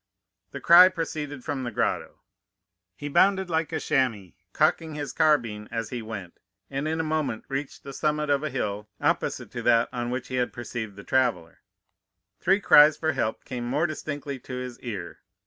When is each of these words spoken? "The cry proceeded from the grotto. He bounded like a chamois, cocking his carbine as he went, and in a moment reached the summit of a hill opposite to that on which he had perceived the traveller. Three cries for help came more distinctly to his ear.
"The 0.49 0.59
cry 0.59 0.89
proceeded 0.89 1.43
from 1.43 1.61
the 1.61 1.69
grotto. 1.69 2.21
He 2.95 3.07
bounded 3.07 3.51
like 3.51 3.71
a 3.71 3.79
chamois, 3.79 4.31
cocking 4.51 4.95
his 4.95 5.13
carbine 5.13 5.67
as 5.69 5.91
he 5.91 6.01
went, 6.01 6.39
and 6.71 6.87
in 6.87 6.99
a 6.99 7.03
moment 7.03 7.45
reached 7.49 7.83
the 7.83 7.93
summit 7.93 8.27
of 8.31 8.41
a 8.41 8.49
hill 8.49 8.89
opposite 8.99 9.51
to 9.51 9.61
that 9.61 9.89
on 9.93 10.09
which 10.09 10.29
he 10.29 10.35
had 10.37 10.53
perceived 10.53 10.95
the 10.95 11.03
traveller. 11.03 11.59
Three 12.39 12.59
cries 12.59 12.97
for 12.97 13.11
help 13.11 13.45
came 13.45 13.65
more 13.67 13.85
distinctly 13.85 14.39
to 14.39 14.55
his 14.55 14.79
ear. 14.79 15.19